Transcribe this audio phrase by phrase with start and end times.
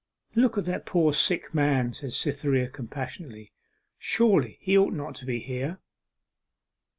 [0.33, 3.51] 'Look at that poor sick man,' said Cytherea compassionately,
[3.99, 5.77] 'surely he ought not to be here.